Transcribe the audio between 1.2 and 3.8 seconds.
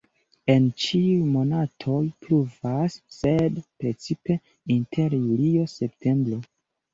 monatoj pluvas, sed